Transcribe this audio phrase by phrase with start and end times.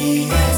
[0.00, 0.49] Yeah.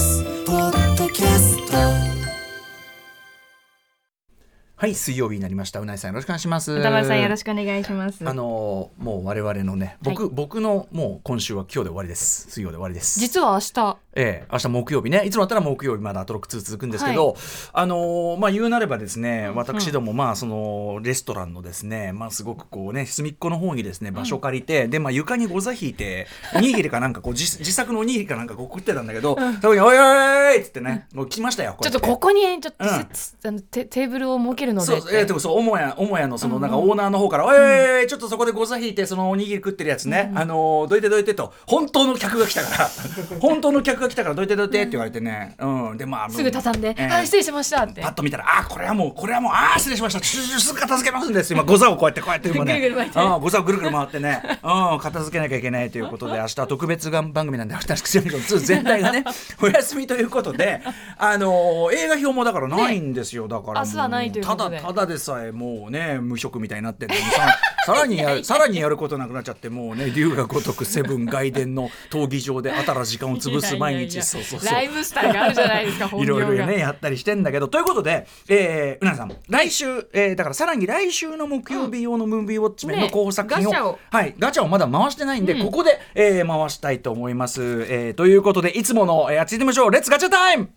[4.83, 5.79] はい、水曜日になりました。
[5.79, 6.73] うなぎさんよろしくお願いします。
[6.73, 8.29] 歌丸さんよろしくお願いします。
[8.29, 12.51] あのーもう我々のね、僕、僕のもう今週は今日で終わりです。
[12.51, 13.21] 水曜で終わりです。
[13.21, 17.37] 実は明日、ええ明日木曜日ねいつもだったら木曜日まだアトロック2続くんですけど、
[17.73, 42.91] あのーまあ言うなればですね私どもまあそのレストランのですねまあすごくこうね隅っこの方にですね場所借りて、でまあ床にご座引いて おにぎりかなんかこう自自作のおにぎりかなんかこう食ってたんだけど、そこにおいおいおいっつってねもう来ましたよちょってとここにちょっと、うんつあのテテーブルを設けるのでそうえー、でもそう母屋母屋のそのなんかオーナーの方から「おいおいおいちょっとそこでご座引いてそのおにぎり食ってるやつね、あのーどいてどいて」と本当の客が来たから
[43.41, 50.23] 本当の客が来たからどいてどいてって言われてね、うん、でまあすぐ畳んで、えーあ失礼しましたってパッと見たら、あ、これはもう、これはもう、あー、失礼しました。
[50.23, 51.53] すぐ片付けますんです。
[51.53, 52.81] 今、ご座をこうやって、こうやって今ね。
[52.81, 54.43] ぐるぐる巻いてうん、ご座をぐるぐる回ってね。
[54.63, 59.25] うん、片付けなきゃいけないということで、明日特別番組なんで、私、ク2全体がね、
[59.61, 60.81] お休みということで、
[61.19, 63.49] あのー映画表もだからないんですよ。
[63.49, 63.85] だから。
[63.85, 74.73] 明日はないというただ、ただでさえ、もうね、無職みたいになってるのにさ、 さらにやる、 さらにやることなくなっちゃって、もうね、龍が如くセブン外伝の闘技場で、あたら時間を潰す毎日、そうそうそう。
[74.73, 77.69] ライブスタイルがあるじゃないですか 本いろいろねやったりしてんだけど。
[77.69, 83.99] ということで、えー、うなぎさん来週、えーだからさらに来週の木曜日用のムービーウォッチメンのね候補作品を,、ガチャを。
[84.11, 89.91] はい、ガチャをまだ回してないんで、ここで、えー回したいと思います、えーということでいつもの、えー、やってみましょう。
[89.91, 90.71] レッツガチャタイム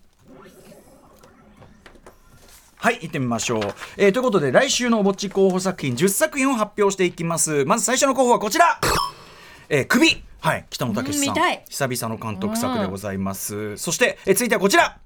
[2.86, 3.62] はい、行ってみましょう。
[3.98, 7.66] えーということで、来週のウォッチ候補作品10作品を発表していきます。
[7.66, 8.80] まず最初の候補はこちら
[9.70, 11.34] えー、首はい、北野武さん
[11.68, 13.76] 久々の監督作でございます。
[13.78, 15.00] そして、えー続いてはこちら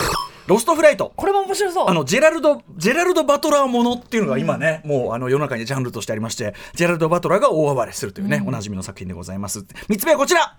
[0.50, 1.14] ロストフライト。
[1.16, 1.90] これも面白そう。
[1.90, 9.60] あのジェラルド・ジェラルド・バトラーものっていうのが今ね、もうあの世の中にジャンルとしてありましてジェラルド・バトラーが大暴れするというね、おなじみの作品でございます。
[9.60, 10.56] 3つ目はこちら。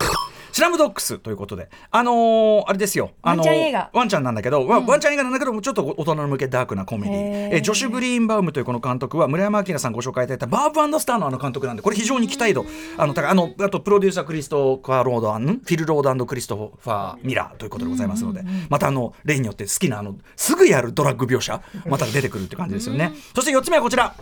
[0.53, 1.71] スラムドッグスということで。
[1.91, 3.11] あのーあれですよ。
[3.23, 3.91] あのーワンちゃん映画。
[3.93, 12.65] ワンちゃんなんだけど、ワンワンちゃん映画なんだけどちょっと大人の向けダークなコメディえジョシュ・グリーンバウムというこの監督は村山明さんご紹介いただいたバーブスターのあの監督なんでこれ非常に期待度。
[12.97, 18.45] あのあのあとプロデューサークリストファー・ロード and フィル・ロードクリストファー・ミラーということでございますので。
[18.69, 21.61] またあの例によって好きなあのすぐやるドラッグ描写？
[21.87, 23.13] また出てくるって感じですよね。
[23.35, 24.15] そして4つ目はこちら。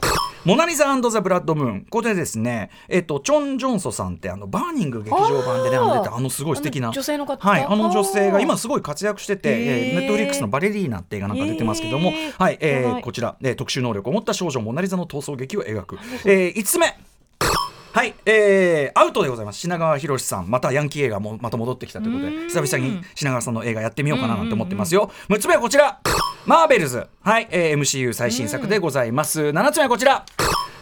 [0.44, 2.70] モナ・リザ・ザ・ブラッド・ムーンここでですね。
[2.88, 6.90] えっとチョン・ジョンソさんってあのバーニング劇場版でねあの出たあのすごい素敵な。
[6.92, 7.46] 女性の方？
[7.46, 13.02] はいあの女性が今すごい活躍してて、へえネットフリックスのバレリーナって映画なんか出てますけども、はい、えーはい。
[13.02, 16.96] こちら、えー特殊能力を持った少女モナ・リザの逃走劇を描く、えー、5つ目
[17.92, 19.60] はい、えー、アウトでございます。
[19.60, 25.10] 品川博さんまたヤンキー映画もまた戻ってきたということで久々に品川さんの映画やってみようかななんて思ってますよ。
[25.28, 26.00] 6つ目はこちら。
[26.46, 27.06] マーベルズ。
[27.22, 29.40] はい、えー、MCU 最新作でございます。
[29.40, 30.24] 7つ目はこちら。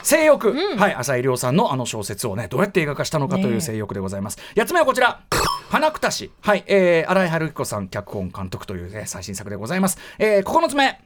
[0.02, 5.20] 性欲、はい浅井亮さんのあの小説をねどうやって映画化したのかという性欲でございます、8つ目はこちら。
[5.68, 6.30] 花くたし。
[6.42, 11.00] はい、えー、新井春彦さん脚本監督という、ね、最新作でございます、えー、9つ目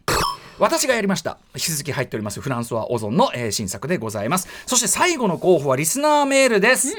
[0.60, 1.38] 私がやりました。
[1.54, 4.47] 引き続き入っておりますフランソワ・オゾンの、えー新作でございます。
[4.66, 6.94] そして最後の候補はリスナーメールです、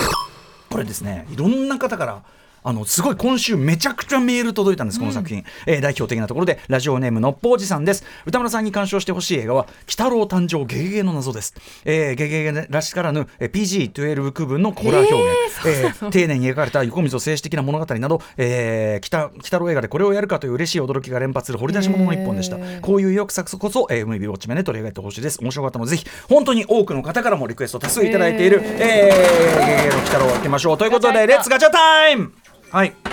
[0.70, 1.28] これですね。
[1.32, 2.24] いろんな方から
[2.64, 8.04] あのすごい今週めちゃくちゃメール届いたんですこの作品、えー代表的なところでラジオネームのっぽうじさんです。
[8.26, 11.56] 歌村さんに鑑賞してほしい映画は「鬼太郎誕生ゲゲゲの謎」です、
[11.86, 22.58] えー、ゲゲゲらしからぬ、えー PG12 区分のコーラー表現、えー丁寧に描かれた横溝静止的な物語など、えー、北鬼太郎映画でこれをやるかという嬉しい驚きが連発する掘り出し物の一本でした。
[22.82, 25.40] こういう意欲作こそ、えー、MV ウォッチメンで取り上げてほしいです。
[25.42, 30.78] 面白かったのでぜひ本当に多くの方からもリクエスト多数いただいている、えー、ゲゲゲの鬼太郎をやってみましょう。
[30.78, 32.34] ということで Let's ガチャタイム
[32.72, 33.11] はい。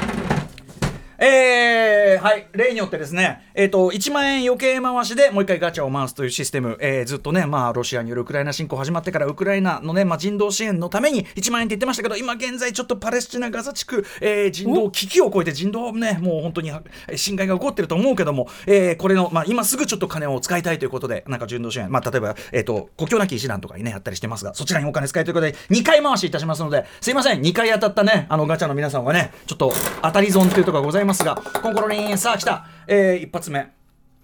[1.20, 16.70] えー、はい、例によってですね、えっ、と、1万円余計回しでもう一回ガチャを回すというシステム、えーずっとね、まあ、ロシアによるウクライナ侵攻始まってから、ウクライナのね、まあ、人道支援のために1万円って言ってましたけど、今現在ちょっとパレスチナ・ガザ地区、えー人道危機を超えて人道ね、もう本当に
[17.16, 29.72] 侵害が起こってると思うけども、えーこれの、まあ、今すぐちょっと金を使いたいということで、なんか人道支援、まあ、例えば、えっ、と、国境なき医師団とかにね、やったりしてますが、そちらにお金使いということで、2回回しいたしますので、すいません、2回当たったね、あのガチャの皆さんはね、ちょっと
[30.02, 31.07] 当たり損というところがございます。
[31.24, 33.70] が、コンコロリン、さあ来た、えー一発目。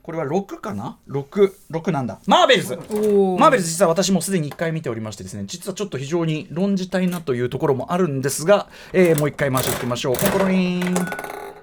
[0.02, 2.19] これは6かな ?6、6なんだ。
[2.26, 2.76] マーベルズ。
[2.76, 10.16] マーベルズ実は私もすでに1回見ておりましてですね、実はちょっと非常に論じたいなというところもあるんですが、えーもう1回回していきましょう。
[10.16, 10.94] コンコロリン。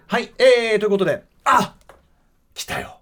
[0.07, 1.23] はい、えー、ということで。
[1.43, 1.75] あ
[2.53, 2.97] 来たよ。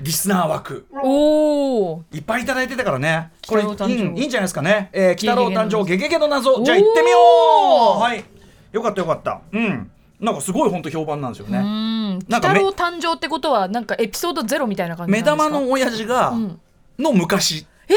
[0.00, 0.86] リスナー枠。
[1.02, 3.30] おおいっぱいいただいてたからね。
[3.46, 6.64] これいいいいんじゃないですかね、えー、北郎誕生ゲゲゲの謎。
[6.64, 7.18] じゃあ行ってみよ
[7.98, 8.00] う。
[8.00, 8.24] はい。
[8.72, 9.42] よかったよかった。
[9.52, 9.90] うん
[10.22, 11.58] なんかすごい本当評判なんですよね。
[11.58, 12.18] うん。
[12.28, 15.36] なんかめ北郎誕生ってことはなんかエピソードゼロみたいな感じ目ですか？
[15.36, 16.60] 玉の親父が、ん
[16.98, 17.66] の昔。
[17.88, 17.94] え？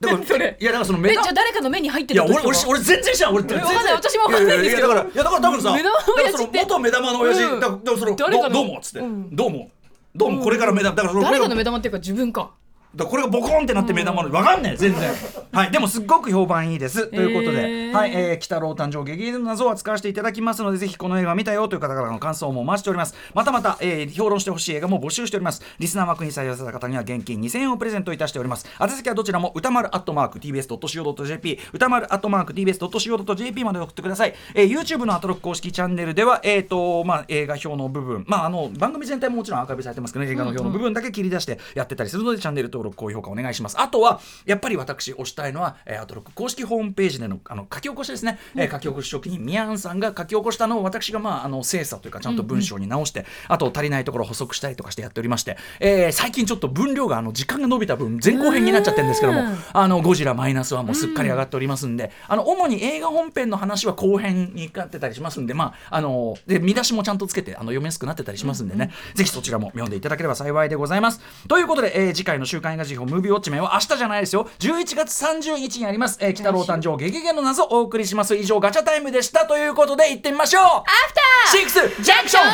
[0.00, 0.56] だから何それ？
[0.58, 3.34] いやだからその目じゃあ誰かの目に入っていやる俺俺俺全然知らん。
[3.34, 4.88] 俺全然私もわかんないんですけど。
[4.88, 6.58] やややだからいやだから多分さ目玉の親父って？
[6.60, 7.60] 元目玉の親父、うん。
[7.60, 8.48] だからその誰かの？
[8.48, 9.70] どどうもっつって、うんどうも
[10.14, 10.30] どう？
[10.30, 12.52] もこれから目玉だから誰かの目玉っていうか自分か
[12.94, 15.10] だこれがボコンってなって目玉のわかんねえ全然。
[15.52, 17.06] はいでもすっごく評判いいです。
[17.06, 23.14] ということで、はい、えー、北郎誕生激励の謎を扱わせていただきますのでぜひこの映画見たよという方からの感想もお待ちしております。
[23.34, 25.62] またまた、えー、評論してほしい映画も募集しております。
[25.78, 28.66] リスナー枠に採用された方には現金2000円をプレゼントいたしております。
[28.80, 38.24] 宛先はどちらも歌丸アットマーク TBS.CO.JP 歌丸アットマーク TBS.CO.JP まで送ってください、えー、YouTube のアトロック公式チャンネルではえっ、とまあ映画表の部分。
[38.26, 43.80] まああの番組全体ももちろんアーカイブされてますけど、ね、映画の表の部分だけ切り出してやってたりするので、チャンネル登録高評価お願いします。
[43.80, 59.58] あとはやっぱり私推したいのは、えー、アトロック公式ホームページでのあの書き起こしですね、えー書き起こし職人ミヤンさんが書き起こしたのを私がまああの精査というかちゃんと文章に直して、あと足りないところを補足したりとかしてやっておりまして、えー最近ちょっと分量があの時間が伸びた分前後編になっちゃってるんですけどもうん。
[59.72, 71.20] あのゴジラマイナスはもうすっかり上がっておりますんで、あの主に映画本編の話は後編になってたりしますんでまああので見出しもちゃんとつけてあの読みやすくなってたりしますんでね、ぜひそちらも読んでいただければ幸いでございます。
[71.48, 74.48] ということで、えー次回の週刊映画辞表ムービーウォッチメンは明日じゃないですよ。
[74.58, 78.34] 11月30日にあります「えー、北郎誕生ゲゲゲの謎」お送りします。
[78.36, 79.46] 以上ガチャタイムでした。
[79.46, 80.62] ということで行ってみましょう。
[80.62, 80.84] アフ
[81.14, 82.44] ターシックスジャンクション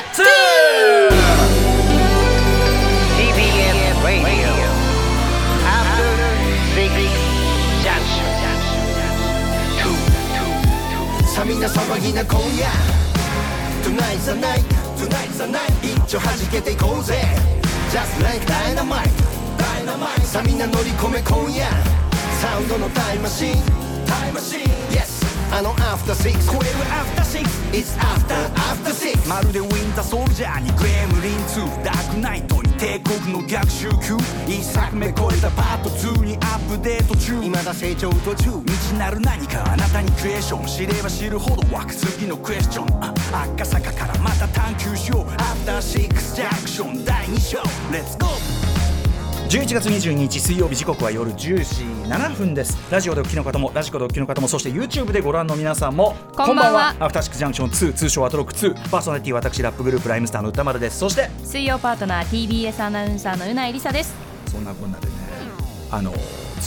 [3.16, 4.52] TBS Radio.
[5.66, 6.10] After
[6.74, 6.92] Six
[7.82, 8.26] Junction.
[9.80, 9.94] Two,
[10.36, 12.66] two, さみな騒ぎな今夜
[13.84, 14.64] Tonight's the night.
[14.96, 15.72] Tonight's the night.
[15.82, 17.14] 一丁弾けていこうぜ。
[17.90, 19.35] Just like dynamite
[19.86, 21.64] Dynamite さみんな乗り込め今夜。
[22.40, 23.54] サウンドのタイムマシン。
[24.04, 24.60] タイムマシン。
[24.90, 25.24] Yes
[25.54, 34.16] あの After Six 超える After Six It's After After Six まるでウィンターソルジャーにグレムリン2ダークナイトに帝国の逆襲級。
[34.48, 37.40] 一作目超えたパート2にアップデート中。
[37.40, 43.04] 未だ成長途中未知なる何かあなたにクエスチョン知れば知るほど湧く次のクエスチョン。
[43.04, 43.14] あ
[43.54, 45.32] 赤坂からまた探求しよう。
[45.40, 47.58] アフターシックスジャンクション第2章。
[47.92, 48.65] レッツゴー
[49.48, 52.76] 11月22日水曜日時刻は夜10時7分です。
[52.90, 56.88] ラジオでお聞きの方もラジコでお聞きの方もそして YouTube でご覧の皆さんもこんばんは。
[56.98, 60.98] アフターシックスジャンクション2通称アトロック2パーソナリティ私ラップグループライムスターの歌丸です。
[60.98, 64.16] そして水曜パートナー TBS アナウンサーのうないりさです。
[64.50, 65.12] そんなこんなでね
[65.92, 66.18] あのず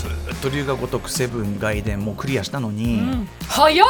[0.08, 3.02] ーっと龍が如くセブン外伝もクリアしたのに、
[3.50, 3.88] 早っ！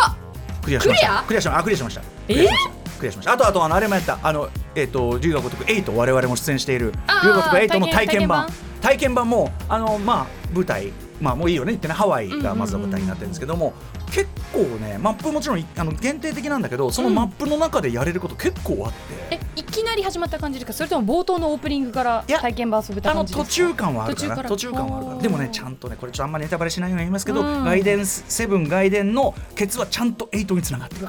[0.64, 1.24] クリアしました。
[1.28, 1.42] クリア？
[1.42, 2.02] しまあクリアしました。
[2.28, 2.72] えクリアしました。
[2.98, 3.34] クリアしました。
[3.34, 4.18] あとあとあのあれもやった。
[4.24, 6.92] あのえっ、と龍が如く8我々も出演している。
[7.24, 8.50] 龍が如く8の体験版
[8.82, 10.92] 体体験版もあのまあ舞台
[11.22, 13.74] まあもういいよね言ってねハワイがまずは舞台になってるんですけども、
[14.08, 18.98] 結構ねマップもちろんあの限定的なんだけどそのマップの中でやれること結構あって、
[19.36, 20.74] えいきなり始まった感じですか？
[20.74, 23.50] それとも冒頭のオープニングから体験版遊べた感じですか？
[23.50, 25.22] 途中感はあるかな途途中感はあるから。
[25.22, 27.64] でもねちゃんとねこれちょっとあんまりネタバレしないように言いますけど、うん。
[27.64, 31.08] 外伝セブン外伝のケツはちゃんと8につながってる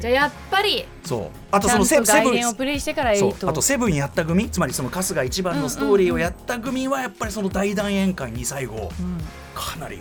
[0.00, 1.28] じゃあやっぱりそう。
[1.50, 3.30] あとそのセセブン外伝をプレイしてからそう。
[3.30, 4.48] 8あとセブンやった組。
[4.48, 8.90] つまりその春日一番のストーリーをやった組はやっぱりその大団円会に最後、
[9.54, 10.00] かなり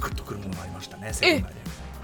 [0.00, 1.46] グッとくるものがありましたねセブン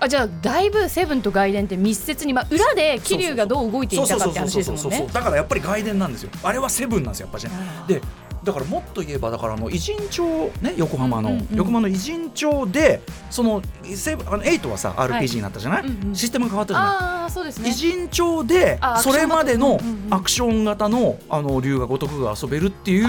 [0.01, 5.09] あじゃあだいぶセブンと外伝って密接に、まあ、裏で桐生がどう動いていたかって話ですもんね。
[5.13, 6.31] だからやっぱり外伝なんですよ。
[6.43, 8.03] あれはセブンなんですよやっぱりねで
[8.45, 10.25] だからもっと言えばだからあの偉人町
[10.61, 16.93] ね横浜の、横浜の偉人町でそのセあの8はさ RPG になったじゃない、システムが変わったじゃない？
[16.93, 17.71] ああそうですね。
[17.71, 23.09] 偉人町であそれまでのアクション型のあの龍が如くが遊べるっていう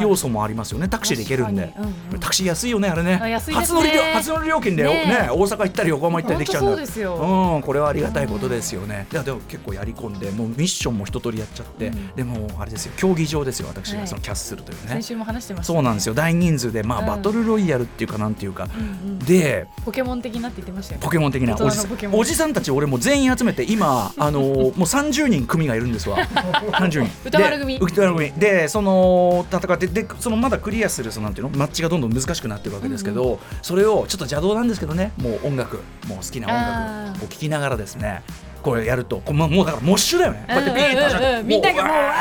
[0.00, 0.88] 要素もありますよね。
[0.88, 1.74] タクシーで行けるんで。
[2.20, 3.16] タクシー安いよねあれね。
[3.16, 7.14] 初乗り初乗り料金でねね大阪行ったり横浜行ったりできちゃうんだうですよ。
[7.16, 9.06] うんこれはありがたいことですよね。
[9.12, 11.92] いやでも結構やり込んでもうミッションも一通りやっちゃって。
[12.16, 14.00] でもあれですよ競技場ですよ私はい。
[14.02, 14.88] がそのキャッスルというね。
[14.88, 16.14] 先週も話してましたそうなんですよ。
[16.14, 17.06] 大人数でまあうん。
[17.06, 18.68] バトルロイヤルっていうかなんていうか。
[18.76, 21.04] うんうんでポケモン的なって言ってましたよね。
[21.04, 21.54] ポケモン的な。
[21.54, 26.18] おじさんおじさんたち俺もう全員集めて今あのー もう30人組がいるんですわ。
[26.18, 27.10] 30人。
[27.24, 27.78] 歌丸組。
[27.78, 28.32] で歌丸組。
[28.32, 31.56] でその戦ってでそのまだクリアするそのなんていうの？
[31.56, 35.12] マッチがどんどん難しくなっていくわけですけど、それをちょっと邪道なんですけどね。
[35.18, 35.80] もう音楽。
[36.08, 38.22] もう好きな音楽を聴きながらですね
[38.62, 40.44] これやるとこうまもうだからモッシュだよね。
[40.48, 42.12] こうやってビーッと始まうんうんうんみんながもうわ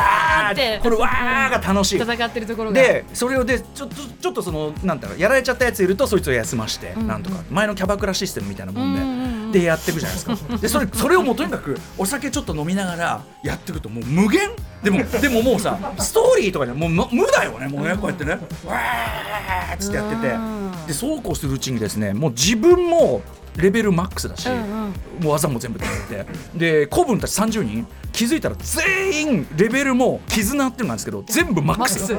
[0.50, 0.80] ーって。
[0.82, 1.98] これわーが楽しい。
[2.02, 2.82] 戦ってるところが。
[2.82, 7.38] でそれをでちょっとちょっとそのなんだろうやられちゃったやついるとそいつを休まして、なんとか。
[7.50, 10.38] 前のキャバクラシステムみたいなもんで、でやっていくじゃないですか。
[10.58, 14.50] でそれそれをもうとにかくお酒ちょっと飲みながらやっていくともう無限。
[14.84, 17.68] でもでももうさストーリーとかじゃもう無無だよね。
[17.68, 18.32] もうねこうやってね。
[18.32, 20.60] わーっつってやってて。
[20.88, 23.22] でそうこうするうちにですねもう自分も
[23.58, 24.48] レベルマックスだし、
[25.20, 26.26] もう技も全部できて。
[26.56, 32.16] で子分たち30人気づいたら全員レベルも絆っていうのなんですけど全部マックス。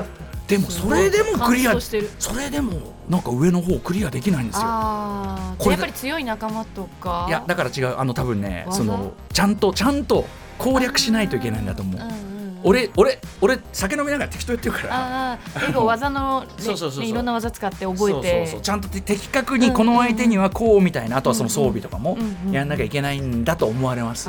[0.46, 2.10] でもそれでもクリア完走してる。
[2.18, 4.62] それでもなんか上の方クリアできないんですよ。
[4.64, 7.26] あこれあやっぱり強い仲間とか。
[7.28, 7.98] いやだから違う。
[7.98, 8.78] あの多分ね技？
[8.78, 10.26] そのちゃんとちゃんと
[10.58, 12.00] 攻略しないといけないんだと思う。
[12.00, 12.29] うんうんうん
[12.62, 14.94] 俺俺俺酒飲みながら適当やってるから。
[14.94, 18.58] ああ結構技のね そうそうそういろんな技使って覚えて。
[18.60, 22.18] ちゃんとて的確にこの相手にはこうみたいなあとはその装備とかも
[22.50, 24.28] やんなきゃいけないんだと思われます。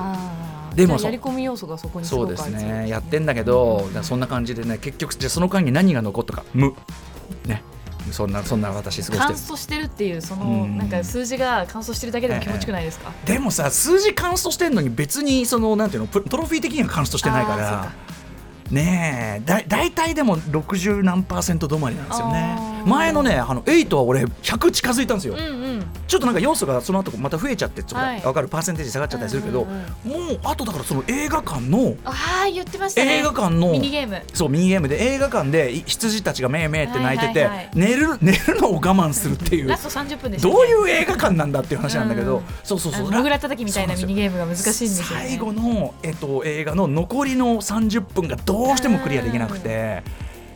[0.76, 2.88] でもやり込み要素がそこにそうですね。
[2.88, 6.44] やってんだけどそんな感じでね結局じゃあその間に何が残ったか。
[6.54, 6.74] 無。
[7.46, 7.64] ね。
[8.12, 17.58] そんなそんな私過ごして乾る燥してるっていうそのうんなんか数字が乾燥してるだけでも気持ちよくないですか、でもさ数字カウントしてんのに別にそのなんていうのプトロフィー的にはカウントしてないから。
[17.58, 17.92] か
[18.72, 22.71] ねえだ大体でも60何パーセント止まりなんですよね。
[22.86, 25.44] 前のねあの8は俺100近づいたんですよ、うんう
[25.78, 25.86] ん。
[26.08, 28.22] ちょっとなんか要素がその後また増えちゃってちょっとはい。
[28.22, 33.20] 分かるパーセンテージ下がっちゃったりするけど、うんうんもうあとだからその映画館のああ言ってましたね。
[33.20, 34.22] 映画館のミニゲーム。
[34.34, 37.70] そうミニゲームで映画館でい羊たちがめいめいって泣いてて、はいはいはい。
[37.76, 39.70] 寝る寝るのを我慢するっていう。
[39.70, 43.08] ラスト30分でしたどういう映画館なんだっていう話なんだけど、うんそうそうそう。
[43.08, 45.26] あのモグラ叩きみたいなミニゲームが難しいんですよね。
[45.28, 50.04] 最後の、えっと、映画の残りの30分がどうしてもクリアできなくて。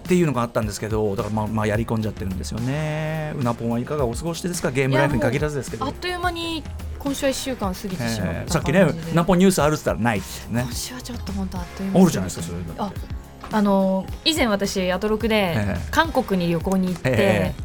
[0.05, 3.33] っていうのがあったんですけどだからまあまあやり込んじゃってるんですよね。
[3.37, 4.69] うなぽんはいかがお過ごしですか？
[4.71, 5.85] ゲームライフに限らずですけど。
[5.85, 6.63] あっという間に
[6.99, 9.11] 今週は1週間過ぎてしまったえーさっきね感じで。
[9.11, 10.61] うなぽんニュースあるっつったらないってね。
[10.63, 12.91] 今週はちょっと本当あっという間あるじゃないですかそれだあ
[13.51, 15.77] あの以前私アトロクでええ。
[15.91, 17.55] 韓国に旅行に行って、え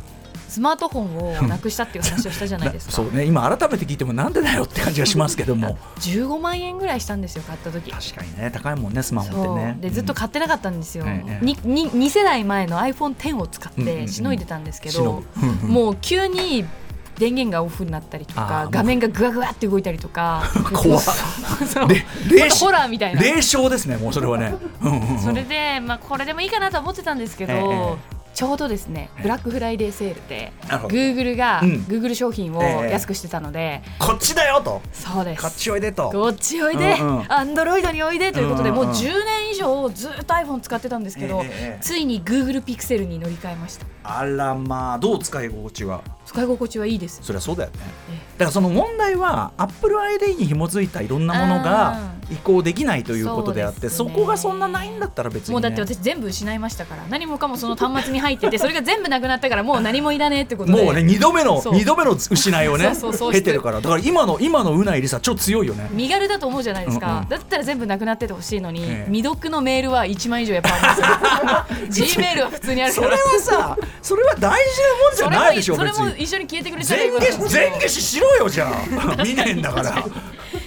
[0.50, 2.92] スマートフォンをなくしたっていう話をしたじゃないですか。
[2.95, 5.78] そうね今改めて聞いてもなんでだよって感じがしますけども。
[6.00, 7.90] 15万円ぐらいしたんですよ買った時。
[7.90, 9.78] 確かにね高いもんねスマホってね。
[9.80, 14.07] でずっと買ってなかったんですよ、ええにに2世代前の iPhone10 を使っうんうんうん。
[14.07, 15.47] てしのいでたんですけど、ぐ。
[15.47, 15.69] うんうん。
[15.71, 16.64] もう急に
[17.19, 20.42] 電源がオフになったりとか画面がぐわぐわって動いたりとか
[20.73, 21.02] 怖っ。
[22.59, 23.21] ホラーみたいな。
[23.21, 24.54] 霊障ですねもうそれはね。
[24.80, 25.19] うんうんうん。
[25.19, 27.57] それで、まあ、これでもいいかなと思ってたんですけど、え
[28.16, 30.94] えちょうどですねブラックフライデーセールでなるほど。
[30.94, 31.73] Google が、うん。
[31.87, 32.90] Google 商品をええ。
[32.90, 34.80] 安くしてたので、こっちだよと。
[34.94, 35.42] そうです。
[35.42, 36.11] こっちおいでと。
[36.11, 36.97] こっちおいで、
[37.28, 41.44] アンドロイドにおいでということで、もう10年以上ずっと iPhone 使ってたんですけど、
[41.82, 43.85] ついに Google ピクセルに乗り換えました。
[44.04, 46.02] あらまあどう使い心地は？
[46.25, 47.20] 使い心地はいいです。
[47.23, 47.76] そりゃそうだよね。
[48.11, 54.13] えだからその問題は AppleID に紐づいたいろんなものが移行できないということであってそ,、ね。
[54.15, 57.05] こがそんなないんだったら別に、ね、もうだって私全部失いましたから。
[57.09, 60.83] 何もかもその端末に入っててそれが全部なくなったからもう何もいらねえってことで。
[60.83, 62.93] もうね2度目の二度目の失いをね
[63.33, 63.81] 経てるから。
[63.81, 65.89] だから今の今のうないりさ超強いよね。
[65.93, 67.29] 身軽だと思うじゃないですか、うんうん。
[67.29, 69.05] だったら全部なくなっててほしいのに、ええ。
[69.07, 72.07] 未読のメールは1万以上やっぱあるんですよ。
[72.09, 73.07] G メールは普通にあるから。
[73.09, 79.25] それはさそれは大事なもんじゃないでしょそれも一緒に消えてくれたらいい全消し全消ししろよじゃあ。
[79.25, 80.05] 見ねえんだから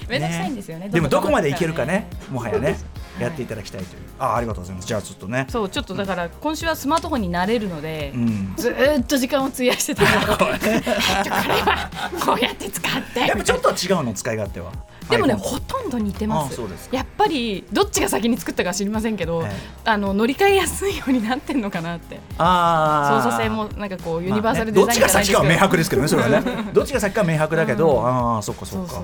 [0.08, 0.90] めんどくさいんですよね。
[0.90, 2.08] でもどこまでいけるかね。
[2.28, 2.72] どもはやね。
[2.72, 2.78] はい
[3.20, 4.02] やっていただきたいという。
[4.18, 4.88] あありがとうございます。
[4.88, 5.46] じゃあちょっとね。
[5.50, 8.54] そうちょっとだから今週はスマートフォンになれるので、うん。
[8.58, 10.04] ずーっと時間を費やしてた。
[10.26, 10.52] のこれ。
[10.82, 11.90] は
[12.26, 13.20] こうやって使って。
[13.20, 14.72] やっぱちょっとは違うの使い勝手は。
[15.10, 15.80] でもねほと。
[15.80, 16.60] んど似てます。
[16.92, 19.52] やっぱりどっちが先に作ったか知りませんけど、ええ。
[19.86, 22.20] あの乗り換えやすいようになってんのかなって。
[22.38, 23.24] あー。
[23.24, 26.44] 操作性もなんかこうユニバーサルまあねデザインじゃないですけど、どっちが先かは明白ですけどねそれはね。
[26.74, 28.08] どっちが先かは明白だけど、うん。
[28.08, 29.02] ああそっかそっか。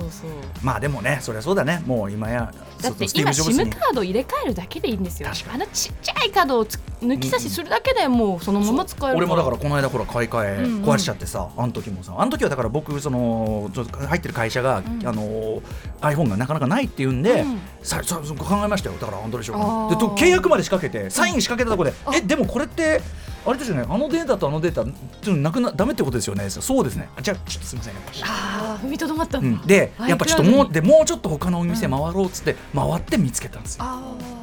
[0.62, 1.82] まあでもねそりゃそうだね。
[1.86, 3.70] もう今やだって今 SIM に。
[3.70, 5.28] カード入れ替えるだけでいいんですよ。
[5.28, 10.84] 確かあのちっちゃいカードをつ抜き差しするだけでもうそのまま使える俺もだからこの間ほら買い替えうんうん。
[10.84, 13.70] 壊しちゃってさ、あの時もさあの時はだから僕その
[14.08, 15.00] 入ってる会社が、ん。
[15.04, 15.62] あの
[16.00, 17.60] iPhone がなかなかないっていうんで、うん。
[17.82, 18.96] ささ考えましたよ。
[19.00, 23.00] だからアンドレショでと契約まで仕掛けてサイン仕掛けたところで、えでもこれって
[23.46, 23.86] あれですよね。
[23.88, 24.84] あのデータとあのデータ
[25.22, 26.50] ちょなくなダメってことですよね。
[26.50, 27.08] そうですね。
[27.16, 27.94] あじゃあちょっとすみません。
[27.94, 28.22] やっぱり。
[28.22, 29.38] ああ踏みとどまった。
[29.38, 33.84] うん、であやっぱちょっともうでもうちょっと他のお店回ろうっつって回って見つけたんですよ。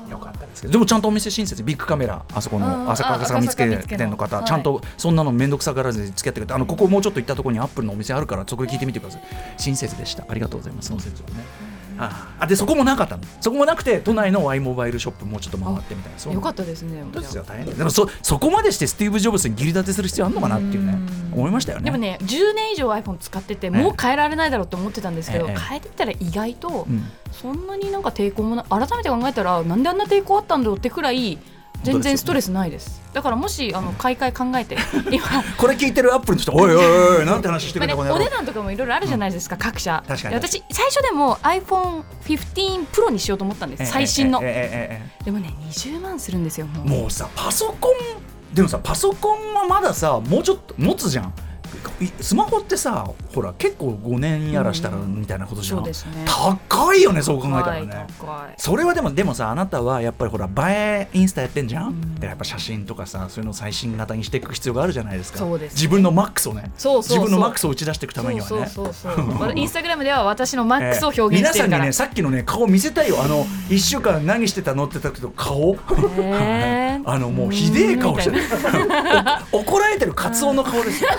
[0.10, 0.72] よかったですけど。
[0.72, 1.63] でもちゃんとお店親切。
[1.63, 4.46] ビッグカメラあそこうんの朝あ霞が見つけ赤坂見つけの店の方はい。
[4.46, 9.22] ちゃんとそんなの面倒くさがらずに付き合ってくれてあのここもうちょっと行ったところにアップルのお店あるからそこで聞いてみてください。
[9.58, 10.25] 親切でした。
[10.27, 10.88] ありがとうございます。
[10.88, 11.67] その説をね
[12.00, 13.24] ああでそこもなかったの。
[13.42, 16.20] そこもなくて都内の Y モバイルショップもうちょっと回ってみたいな。
[16.20, 16.34] そう。
[16.34, 20.94] よかったですね本当ですよ大変だでもそそこまでしてスティーブ・ジョブズに義理立てする必要あるのかなっていうね
[21.32, 21.39] うん。
[21.39, 21.86] 思いましたよね。
[21.86, 25.56] でもね10年以上 iPhone 使っててもう変えられないだろうと思ってたんですけど、ええ。
[25.58, 27.04] 変えてみたら意外とうん。
[27.32, 31.38] そんなになんか抵抗もな改めて考えたらなんであんな抵抗あったんだろうってくらい
[31.84, 33.01] 全然ストレスないです。
[33.13, 34.77] だからもしあの買い替え考えて
[35.12, 35.25] 今。
[35.57, 38.15] これ聞いてるアップルの人おいおいおいなんて話してくまあね、れたこの野郎。
[38.15, 40.03] お値段とかもいろいろあるじゃないですか、各社。
[40.07, 40.39] 確かに。
[40.39, 44.53] で私最初でも iPhone15 Pro にしようと思ったんです、最新の、ええええ
[45.05, 46.86] ええでもね20万するんですよもう。
[46.86, 51.25] もうさパソコンでもさパソコンはまださもうちょっと持つじゃん。
[51.25, 51.31] い
[52.22, 56.25] スマホってさほら結構5年やらしたらみたいなことじゃん、そうですね。
[56.25, 58.07] 高いよねそう考えたはいらね
[58.57, 65.43] それはでもでもさあなたはやっぱりほら映えインスタやってんじゃん、だからやっぱ写真とかさそういうのを最新型にしていく必要があるじゃないですか。
[65.46, 65.60] ね。
[65.72, 66.72] 自分のマックスをね。
[66.77, 68.67] 自分のマックスを打ち出していくためにはね。
[69.55, 73.22] インスタグラムでは私のマックスを表現皆してるから、さんにねさっきのね顔見せたいよ。
[73.22, 75.74] あの1週間何してたのってたけど顔。
[75.74, 77.01] へー。
[77.10, 78.41] あのもうひでえ顔してる。
[79.51, 81.10] お怒られてるカツオの顔ですよ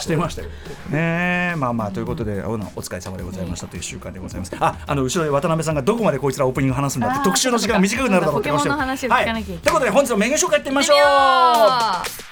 [0.00, 0.48] してましたよ。
[0.90, 4.56] ねえまあまあということでおお疲れ様でございましたという週間でございます。
[4.58, 12.27] ああの後ろで渡辺さんがどこまでこいつらオープニング話すんだって特集の時間が短くなるだろうって顔してるポケモンの話を聞かなきゃいということで本日のメニュー紹介いってみましょう。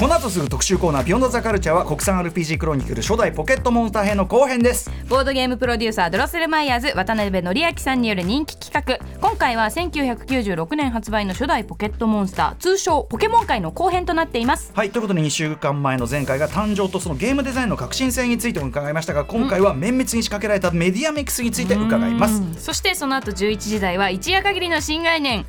[0.00, 4.90] この後すぐ特集コーナー「ビヨンドザカルチャーは国産 RPG クロニクル初代ポケットモンスター編の後編です。
[5.10, 9.06] ボードゲームプロデューサードロッセルマイヤーズ渡辺則明さんによる人気企画。
[9.20, 14.72] 今回は1996年発売の初代ポケットモンスター通称ポケモン界の後編となっています。
[14.74, 22.40] はいということで2週間前の前回が誕生とそのゲームデザインの革新性についても伺いましたが今回は綿密に仕掛けられたメディアミックスについて伺います。
[22.56, 25.44] そしてその後11時台は一夜限りの新概念。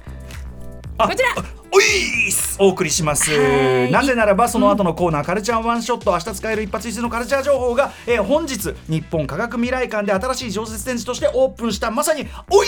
[0.97, 2.57] あこちらおいっす。
[2.59, 3.31] お送りします。
[3.31, 3.91] はい。
[3.91, 12.67] なぜならばその後のコーナー、カルチャーワンショット明日使える一発必須のカルチャー情報が、えー本日日本科学未来館で新しい常設展示としてオープンしたまさにおい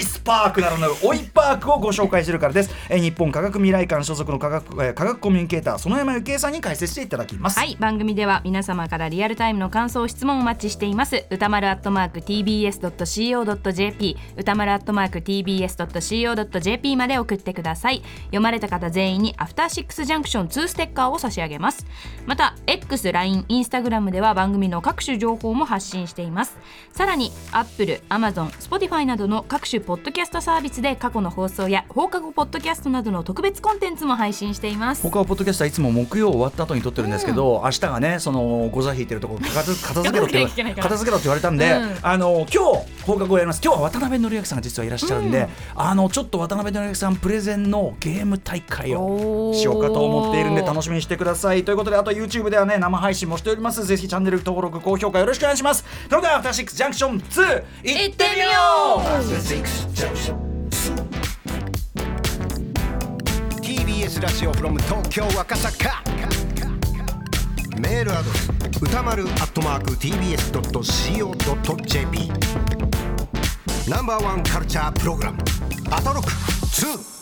[0.00, 0.20] っす。
[0.20, 7.58] パークなどのおいパークをご紹介するからです、えー日本科学未来館所属の科学,、えー科学コミュニケーター園山幸恵さんに解説していただきます。
[7.58, 7.76] はい。
[7.80, 11.24] 番組では皆様からリアルタイムの感想質問をお待ちしています。
[11.30, 18.02] 歌丸アットマーク tbs.co.jp 歌丸アットマーク tbs.co.jp まで送ってください。
[18.26, 21.86] 読まれた方全員にアフターシックスジャンクション2ステッカーを差し上げます。
[22.26, 26.56] また X、LINE、Instagram では番組の各種情報も発信しています。
[26.92, 35.02] さらに Apple、Amazon、Spotify などの各種ポッドキャストサービスで過去の放送や放課後ポッドキャストなどの特別コンテンツも配信しています。
[35.02, 41.96] 他はポッドキャストはいつも木曜終わった後に撮ってるんですけど、明日がねそのゴザ引いてるところ片付けろって片付けろって言われたんで、うん。
[42.02, 43.60] あの今日放課後やります。
[43.62, 51.64] 今日は渡辺則明さんが実はいらっしゃるんで、あのちょっと渡辺則明さんプレゼンのゲーム大会をしようかと思っているんで楽しみにしてください。
[51.64, 53.84] ということであと YouTube ではね生配信もしております。
[53.84, 55.84] ぜひチャンネル登録高評価よろしくお願いします。
[56.08, 58.48] それではアフターシックスジャンクション2いってみよ
[58.98, 59.02] う
[63.60, 66.02] TBS ラジオ from 東京赤坂。
[67.78, 70.70] メールアドレス歌丸アットマーク TBS.CO.JP
[73.90, 75.42] ナンバーワンカルチャープログラム
[75.90, 77.21] アトロック2